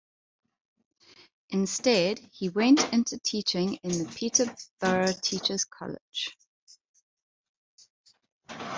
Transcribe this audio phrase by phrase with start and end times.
[1.51, 6.35] Instead, he went into teaching in the Peterborough Teachers' College.